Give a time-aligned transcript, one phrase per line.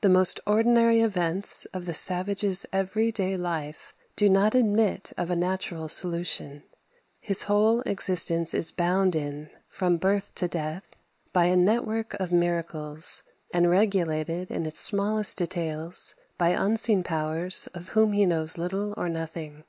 [0.00, 5.36] The most ordinary events of the savage's every day life do not admit of a
[5.36, 6.64] natural solution;
[7.20, 10.96] his whole existence is bound in, from birth to death,
[11.32, 13.22] by a network of miracles,
[13.54, 19.08] and regulated, in its smallest details, by unseen powers of whom he knows little or
[19.08, 19.62] nothing.